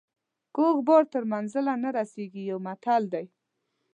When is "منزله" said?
1.33-1.73